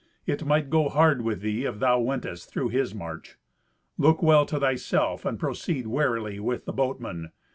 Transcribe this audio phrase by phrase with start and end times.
[0.25, 3.37] It might go hard with thee if thou wentest through his march.
[3.99, 7.31] Look well to thyself, and proceed warily with the boatman.